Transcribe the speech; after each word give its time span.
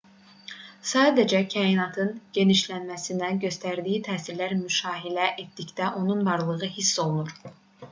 sadəcə 0.91 1.41
kainatın 1.55 2.09
genişləməsinə 2.37 3.29
göstərdiyi 3.45 4.01
təsirləri 4.09 4.59
müşahidə 4.65 5.29
etdikdə 5.47 5.93
onun 6.03 6.27
varlığı 6.33 6.75
hiss 6.81 6.99
olunur 7.09 7.33